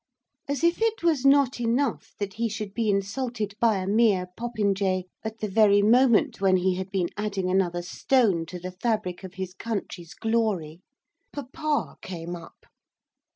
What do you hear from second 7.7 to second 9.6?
stone to the fabric of his